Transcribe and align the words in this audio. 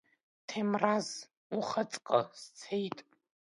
Ҭемраз, 0.47 1.07
ухаҵкы 1.57 2.19
сцеит. 2.41 2.97